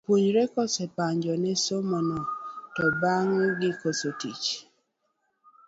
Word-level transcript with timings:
Jopuonjre 0.03 0.43
ka 0.53 0.59
osepanjo 0.67 1.33
ne 1.43 1.53
somo 1.65 1.99
no 2.09 2.19
to 2.75 2.83
bang'e 3.01 3.45
gikoso 3.59 4.09
tich. 4.19 4.47